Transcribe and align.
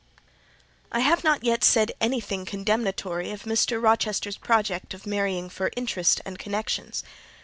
I 0.91 1.01
have 1.01 1.23
not 1.23 1.43
yet 1.43 1.63
said 1.63 1.91
anything 2.01 2.43
condemnatory 2.43 3.29
of 3.29 3.43
Mr. 3.43 3.79
Rochester's 3.79 4.35
project 4.39 4.95
of 4.95 5.05
marrying 5.05 5.47
for 5.47 5.69
interest 5.77 6.21
and 6.25 6.39
connections. 6.39 7.03